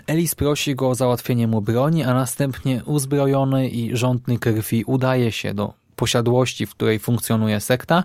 [0.08, 5.53] Elis prosi go o załatwienie mu broni, a następnie uzbrojony i rządny krwi udaje się
[5.53, 8.03] do posiadłości, w której funkcjonuje sekta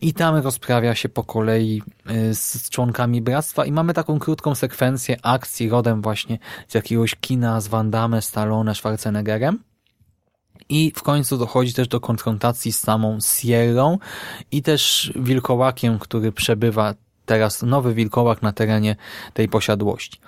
[0.00, 5.16] i tam rozprawia się po kolei y, z członkami bractwa i mamy taką krótką sekwencję
[5.22, 9.58] akcji rodem właśnie z jakiegoś kina z Van Damme, Stallone, Schwarzeneggerem.
[10.68, 13.98] I w końcu dochodzi też do konfrontacji z samą Sierrą
[14.52, 16.94] i też wilkołakiem, który przebywa
[17.26, 18.96] teraz, nowy wilkołak na terenie
[19.34, 20.20] tej posiadłości.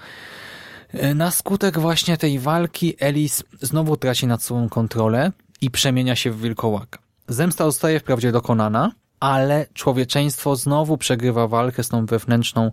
[0.94, 6.31] Y, na skutek właśnie tej walki Elis znowu traci nad sobą kontrolę i przemienia się
[6.31, 6.98] w wilkołaka.
[7.29, 12.72] Zemsta zostaje wprawdzie dokonana, ale człowieczeństwo znowu przegrywa walkę z tą wewnętrzną,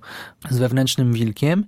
[0.50, 1.66] z wewnętrznym wilkiem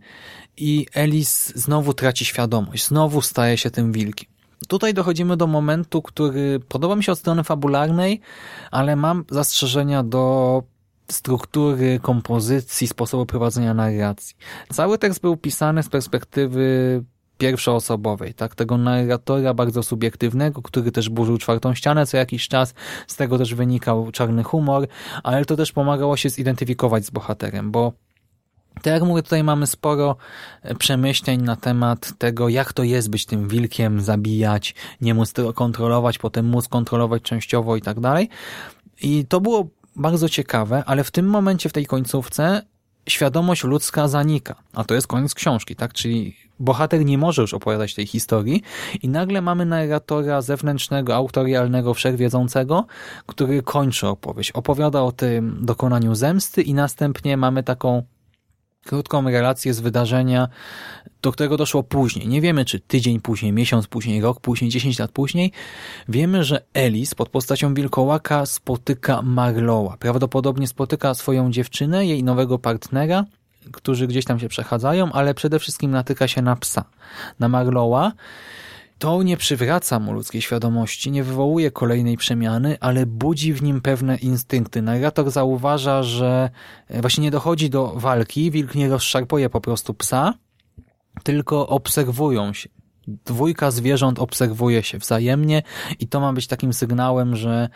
[0.58, 4.30] i Elis znowu traci świadomość, znowu staje się tym wilkiem.
[4.68, 8.22] Tutaj dochodzimy do momentu, który podoba mi się od strony fabularnej,
[8.72, 10.64] ale mam zastrzeżenia do
[11.12, 14.36] struktury, kompozycji, sposobu prowadzenia narracji.
[14.74, 17.04] Cały tekst był pisany z perspektywy
[17.42, 22.74] pierwszoosobowej, tak, tego narratora bardzo subiektywnego, który też burzył czwartą ścianę co jakiś czas,
[23.08, 24.88] z tego też wynikał czarny humor,
[25.24, 27.94] ale to też pomagało się zidentyfikować z bohaterem, bo
[28.76, 30.16] tak jak mówię, tutaj mamy sporo
[30.62, 35.54] e, przemyśleń na temat tego, jak to jest być tym wilkiem, zabijać, nie móc tego
[35.54, 38.30] kontrolować, potem móc kontrolować częściowo i tak dalej.
[39.02, 42.62] I to było bardzo ciekawe, ale w tym momencie, w tej końcówce,
[43.10, 44.56] świadomość ludzka zanika.
[44.74, 45.94] A to jest koniec książki, tak?
[45.94, 48.62] Czyli bohater nie może już opowiadać tej historii
[49.02, 52.86] i nagle mamy narratora zewnętrznego, autorialnego, wszechwiedzącego,
[53.26, 54.52] który kończy opowieść.
[54.52, 58.04] Opowiada o tym dokonaniu zemsty i następnie mamy taką
[58.86, 60.48] krótką relację z wydarzenia,
[61.22, 62.28] do którego doszło później.
[62.28, 65.52] Nie wiemy, czy tydzień później, miesiąc później, rok później, dziesięć lat później.
[66.10, 69.98] Wiemy, że Elis pod postacią wilkołaka spotyka Marlowa.
[69.98, 73.26] Prawdopodobnie spotyka swoją dziewczynę, jej nowego partnera,
[73.72, 76.84] którzy gdzieś tam się przechadzają, ale przede wszystkim natyka się na psa,
[77.40, 78.12] na Marlowa.
[79.00, 84.16] To nie przywraca mu ludzkiej świadomości, nie wywołuje kolejnej przemiany, ale budzi w nim pewne
[84.18, 84.82] instynkty.
[84.82, 86.50] Narrator zauważa, że
[86.90, 90.34] właśnie nie dochodzi do walki, wilk nie rozszarpuje po prostu psa,
[91.24, 92.70] tylko obserwują się.
[93.26, 95.64] Dwójka zwierząt obserwuje się wzajemnie
[96.00, 97.70] i to ma być takim sygnałem, że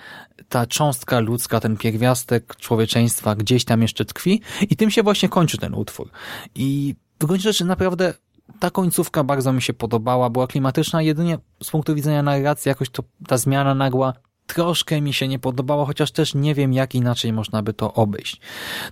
[0.50, 5.58] ta cząstka ludzka, ten pierwiastek człowieczeństwa gdzieś tam jeszcze tkwi i tym się właśnie kończy
[5.58, 6.10] ten utwór.
[6.56, 8.14] I w gruncie rzeczy naprawdę
[8.60, 13.04] ta końcówka bardzo mi się podobała, była klimatyczna, jedynie z punktu widzenia narracji jakoś to
[13.28, 14.14] ta zmiana nagła
[14.48, 18.42] troszkę mi się nie podobała, chociaż też nie wiem, jak inaczej można by to obejść.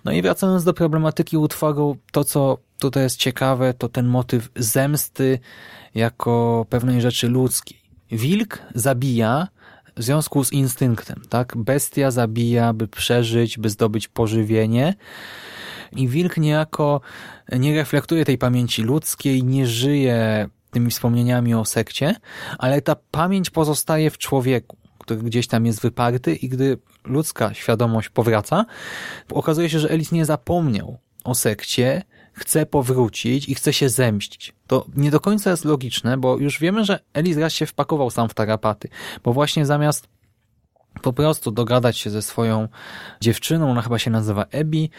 [0.06, 5.40] No i wracając do problematyki utworu, to co tutaj jest ciekawe, to ten motyw zemsty
[5.96, 7.84] jako pewnej rzeczy ludzkiej.
[8.12, 9.48] Wilk zabija
[9.98, 11.58] w związku z instynktem, tak?
[11.58, 14.96] Bestia zabija, by przeżyć, by zdobyć pożywienie,
[15.96, 17.02] i wilk niejako
[17.52, 22.16] nie reflektuje tej pamięci ludzkiej, nie żyje tymi wspomnieniami o sekcie,
[22.58, 28.10] ale ta pamięć pozostaje w człowieku, który gdzieś tam jest wyparty i gdy ludzka świadomość
[28.10, 28.66] powraca,
[29.32, 34.54] okazuje się, że Elis nie zapomniał o sekcie, chce powrócić i chce się zemścić.
[34.68, 38.30] To nie do końca jest logiczne, bo już wiemy, że Elis raz się wpakował sam
[38.30, 38.90] w tarapaty,
[39.24, 40.08] bo właśnie zamiast
[41.02, 42.68] po prostu dogadać się ze swoją
[43.22, 44.90] dziewczyną, ona chyba się nazywa Ebi,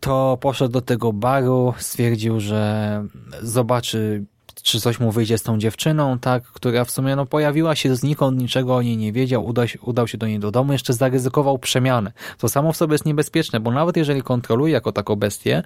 [0.00, 3.04] to poszedł do tego baru, stwierdził, że
[3.42, 4.24] zobaczy
[4.62, 8.38] czy coś mu wyjdzie z tą dziewczyną, tak, która w sumie no, pojawiła się znikąd,
[8.38, 11.58] niczego o niej nie wiedział, udał się, udał się do niej do domu, jeszcze zaryzykował
[11.58, 12.12] przemianę.
[12.38, 15.62] To samo w sobie jest niebezpieczne, bo nawet jeżeli kontroluje jako taką bestię,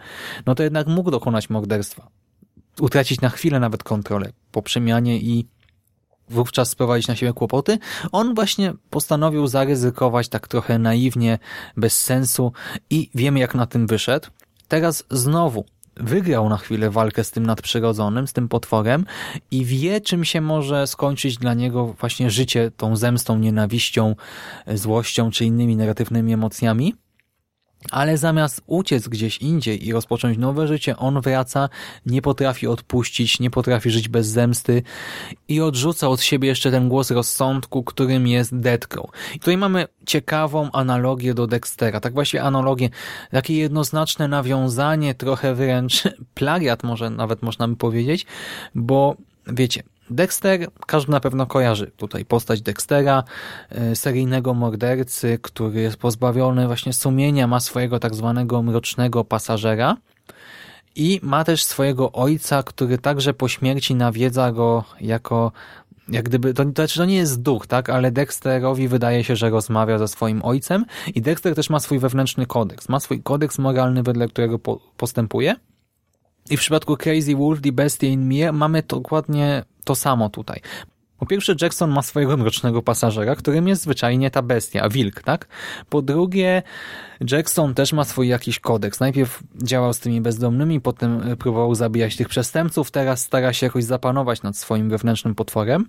[0.47, 2.09] no to jednak mógł dokonać morderstwa.
[2.81, 5.49] Utracić na chwilę nawet kontrolę po przemianie i
[6.29, 7.79] wówczas sprowadzić na siebie kłopoty,
[8.13, 11.39] on właśnie postanowił zaryzykować tak trochę naiwnie,
[11.77, 12.53] bez sensu
[12.91, 14.29] i wiemy jak na tym wyszedł.
[14.69, 15.65] Teraz znowu
[15.97, 19.07] wygrał na chwilę walkę z tym nadprzyrodzonym, z tym potworem
[19.51, 24.15] i wie, czym się może skończyć dla niego właśnie życie tą zemstą, nienawiścią,
[24.75, 26.95] złością czy innymi negatywnymi emocjami
[27.91, 31.69] ale zamiast uciec gdzieś indziej i rozpocząć nowe życie, on wraca,
[32.07, 34.83] nie potrafi odpuścić, nie potrafi żyć bez zemsty
[35.49, 39.07] i odrzuca od siebie jeszcze ten głos rozsądku, którym jest Deathcrow.
[39.35, 42.91] I tutaj mamy ciekawą analogię do Dextera, tak właśnie analogię,
[43.31, 46.03] takie jednoznaczne nawiązanie, trochę wręcz
[46.35, 48.27] plagiat może nawet można by powiedzieć,
[48.75, 53.25] bo wiecie, Dexter, każdy na pewno kojarzy tutaj postać Dextera,
[53.71, 59.97] e, seryjnego mordercy, który jest pozbawiony właśnie sumienia, ma swojego tak zwanego mrocznego pasażera
[60.97, 65.53] i ma też swojego ojca, który także po śmierci nawiedza go jako
[66.09, 69.51] jak gdyby, to, to, znaczy to nie jest duch, tak, ale Dexterowi wydaje się, że
[69.51, 74.03] rozmawia ze swoim ojcem i Dexter też ma swój wewnętrzny kodeks, ma swój kodeks moralny,
[74.03, 75.55] wedle którego po, postępuje.
[76.51, 80.61] I w przypadku Crazy Wolf, The Bestie in Me mamy dokładnie to samo tutaj.
[81.19, 85.49] Po pierwsze, Jackson ma swojego mrocznego pasażera, którym jest zwyczajnie ta bestia, wilk, tak?
[85.89, 86.63] Po drugie,
[87.31, 89.01] Jackson też ma swój jakiś kodeks.
[89.01, 94.43] Najpierw działał z tymi bezdomnymi, potem próbował zabijać tych przestępców, teraz stara się jakoś zapanować
[94.43, 95.87] nad swoim wewnętrznym potworem.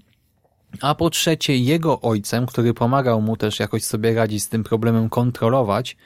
[0.81, 5.09] A po trzecie, jego ojcem, który pomagał mu też jakoś sobie radzić z tym problemem,
[5.09, 5.97] kontrolować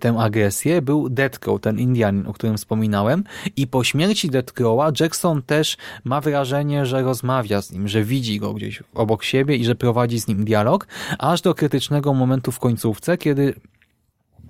[0.00, 3.24] tę agresję, był Deathcrow, ten Indianin, o którym wspominałem.
[3.56, 8.54] I po śmierci Deathcrowa Jackson też ma wrażenie, że rozmawia z nim, że widzi go
[8.54, 10.86] gdzieś obok siebie i że prowadzi z nim dialog,
[11.18, 13.54] aż do krytycznego momentu w końcówce, kiedy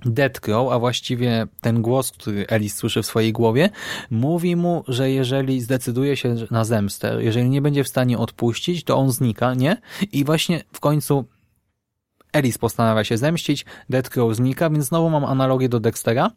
[0.04, 3.70] Deathcrow, a właściwie ten głos, który Alice słyszy w swojej głowie,
[4.11, 8.96] mówi mu, że jeżeli zdecyduje się na zemstę, jeżeli nie będzie w stanie odpuścić, to
[8.96, 9.80] on znika, nie?
[10.12, 11.24] I właśnie w końcu
[12.32, 16.30] Alice postanawia się zemścić, Deathcrow znika, więc znowu mam analogię do Dextera,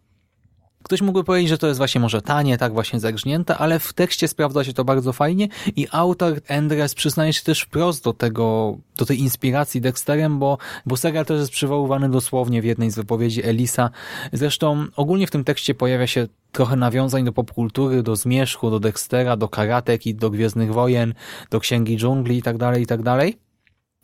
[0.83, 4.27] Ktoś mógłby powiedzieć, że to jest właśnie może tanie, tak właśnie zagrznięte, ale w tekście
[4.27, 9.05] sprawdza się to bardzo fajnie i autor Endres przyznaje się też wprost do tego, do
[9.05, 13.89] tej inspiracji Dexterem, bo, bo serial też jest przywoływany dosłownie w jednej z wypowiedzi Elisa.
[14.33, 19.37] Zresztą ogólnie w tym tekście pojawia się trochę nawiązań do popkultury, do Zmierzchu, do Dextera,
[19.37, 21.13] do Karateki, do Gwiezdnych Wojen,
[21.49, 23.31] do Księgi Dżungli itd., tak itd.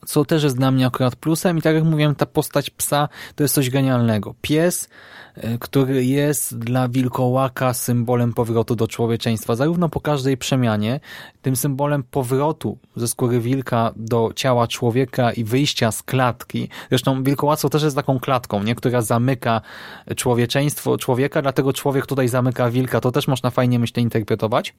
[0.05, 3.43] Co też jest dla mnie akurat plusem i tak jak mówiłem, ta postać psa to
[3.43, 4.35] jest coś genialnego.
[4.41, 4.89] Pies,
[5.35, 10.99] e, który jest dla wilkołaka symbolem powrotu do człowieczeństwa, zarówno po każdej przemianie,
[11.41, 16.69] tym symbolem powrotu ze skóry wilka do ciała człowieka i wyjścia z klatki.
[16.89, 18.75] Zresztą wilkołactwo też jest taką klatką, nie?
[18.75, 19.61] która zamyka
[20.15, 23.01] człowieczeństwo człowieka, dlatego człowiek tutaj zamyka wilka.
[23.01, 24.73] To też można fajnie, myślę, interpretować.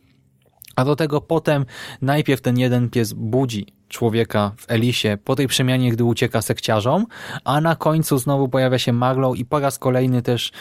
[0.76, 1.64] A do tego potem
[2.02, 7.06] najpierw ten jeden pies budzi człowieka w Elisie po tej przemianie, gdy ucieka sekciarzom,
[7.44, 10.52] a na końcu znowu pojawia się Marlow i po raz kolejny też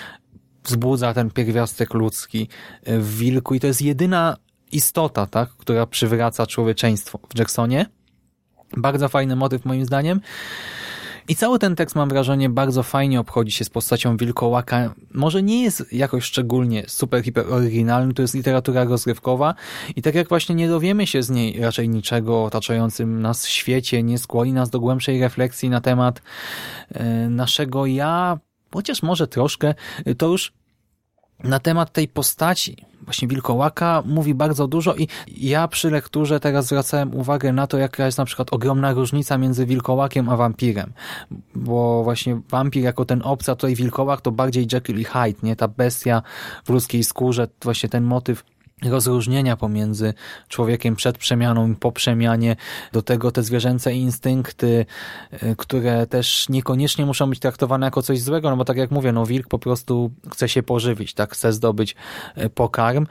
[0.64, 2.50] wzbudza ten pierwiastek ludzki
[2.86, 4.38] w wilku i to jest jedyna
[4.72, 7.86] istota, tak, która przywraca człowieczeństwo w Jacksonie.
[8.78, 10.22] Bardzo fajny motyw moim zdaniem.
[11.28, 14.94] I cały ten tekst, mam wrażenie, bardzo fajnie obchodzi się z postacią wilkołaka.
[15.14, 19.56] Może nie jest jakoś szczególnie super, hiper oryginalny, to jest literatura rozrywkowa
[19.96, 24.18] i tak jak właśnie nie dowiemy się z niej raczej niczego otaczającym nas świecie, nie
[24.18, 26.22] skłoni nas do głębszej refleksji na temat
[26.92, 28.40] e, naszego ja,
[28.74, 29.74] chociaż może troszkę,
[30.18, 30.54] to już
[31.44, 37.16] na temat tej postaci, właśnie Wilkołaka, mówi bardzo dużo i ja przy lekturze teraz zwracałem
[37.16, 40.94] uwagę na to, jaka jest na przykład ogromna różnica między Wilkołakiem a wampirem,
[41.56, 45.56] bo właśnie wampir jako ten obca, tutaj Wilkołak to bardziej Jekyll i Hyde, nie?
[45.56, 46.22] Ta bestia
[46.66, 48.44] w ludzkiej skórze, właśnie ten motyw
[48.84, 50.14] rozróżnienia pomiędzy
[50.48, 52.56] człowiekiem przed przemianą i po przemianie,
[52.92, 54.86] do tego te zwierzęce instynkty,
[55.44, 59.12] y, które też niekoniecznie muszą być traktowane jako coś złego, no bo tak jak mówię,
[59.12, 61.96] no wilk po prostu chce się pożywić, tak, chce zdobyć
[62.38, 63.08] y, pokarm.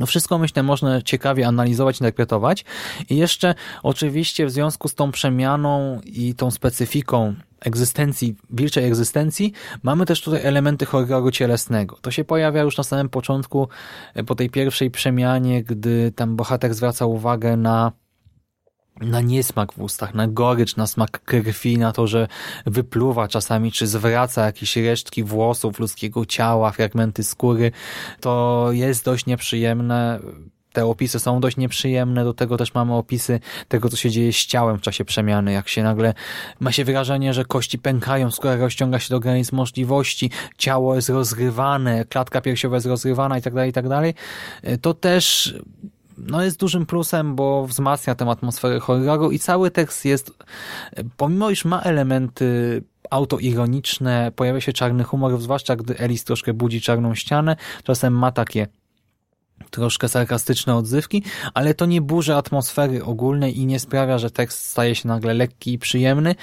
[0.00, 2.64] No wszystko myślę można ciekawie analizować, interpretować
[3.10, 7.34] i jeszcze oczywiście w związku z tą przemianą i tą specyfiką
[7.64, 9.52] egzystencji, wilczej egzystencji,
[9.82, 11.98] mamy też tutaj elementy horroru cielesnego.
[12.02, 13.68] To się pojawia już na samym początku,
[14.14, 17.92] e, po tej pierwszej przemianie, gdy tam bohater zwraca uwagę na
[19.00, 22.28] na niesmak w ustach, na gorycz, na smak krwi, na to, że
[22.66, 27.72] wypluwa czasami, czy zwraca jakieś resztki włosów ludzkiego ciała, fragmenty skóry,
[28.20, 30.20] to jest dość nieprzyjemne
[30.72, 34.36] te opisy są dość nieprzyjemne, do tego też mamy opisy tego, co się dzieje z
[34.36, 36.14] ciałem w czasie przemiany, jak się nagle
[36.60, 42.04] ma się wrażenie, że kości pękają, skóra rozciąga się do granic możliwości, ciało jest rozrywane,
[42.04, 44.14] klatka piersiowa jest rozrywana i tak dalej, i tak dalej.
[44.80, 45.54] To też
[46.18, 50.32] no jest dużym plusem, bo wzmacnia tę atmosferę horroru i cały tekst jest,
[51.16, 57.14] pomimo iż ma elementy autoironiczne, pojawia się czarny humor, zwłaszcza gdy Elis troszkę budzi czarną
[57.14, 58.66] ścianę, czasem ma takie
[59.70, 61.22] troszkę sarkastyczne odzywki,
[61.54, 65.72] ale to nie burzy atmosfery ogólnej i nie sprawia, że tekst staje się nagle lekki
[65.72, 66.34] i przyjemny.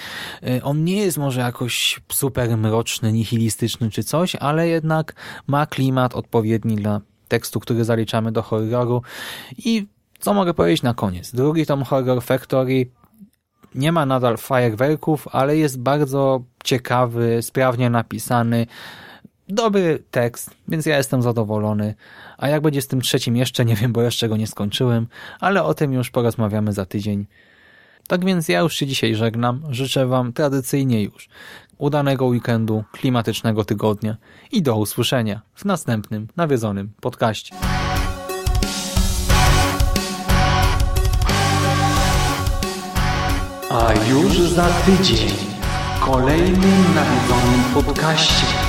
[0.48, 5.14] Y, on nie jest może jakoś super mroczny, nihilistyczny czy coś, ale jednak
[5.48, 9.02] ma klimat odpowiedni dla tekstu, który zaliczamy do horroru
[9.58, 9.88] i
[10.20, 11.32] co mogę powiedzieć na koniec?
[11.32, 12.92] Drugi tom Horror Factory
[13.76, 18.68] nie ma nadal fajerwerków, ale jest bardzo ciekawy, sprawnie napisany,
[19.50, 21.96] dobry tekst, więc ja jestem zadowolony.
[22.38, 25.08] A jak będzie z tym trzecim jeszcze nie wiem, bo jeszcze go nie skończyłem,
[25.40, 27.26] ale o tym już porozmawiamy za tydzień.
[28.08, 29.62] Tak więc ja już się dzisiaj żegnam.
[29.70, 31.30] Życzę Wam tradycyjnie już
[31.78, 34.18] udanego weekendu, klimatycznego tygodnia
[34.52, 37.56] i do usłyszenia w następnym nawiedzonym podcaście.
[43.70, 45.30] A już za tydzień
[45.96, 48.69] w kolejnym nawiedzonym podcaście.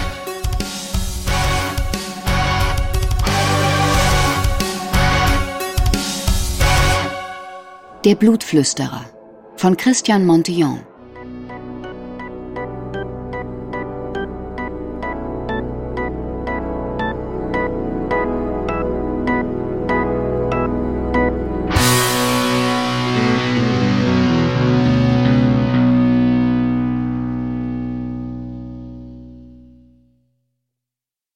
[8.04, 9.04] Der Blutflüsterer
[9.56, 10.80] von Christian Montillon